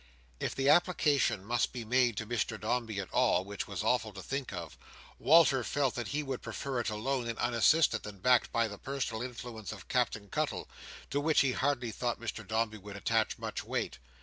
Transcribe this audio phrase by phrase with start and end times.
[0.39, 4.23] If the application must be made to Mr Dombey at all, which was awful to
[4.23, 4.75] think of,
[5.19, 8.79] Walter felt that he would rather prefer it alone and unassisted, than backed by the
[8.79, 10.67] personal influence of Captain Cuttle,
[11.11, 13.99] to which he hardly thought Mr Dombey would attach much weight.